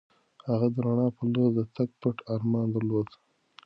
[0.49, 3.09] هغه د رڼا په لور د تګ پټ ارمان درلود.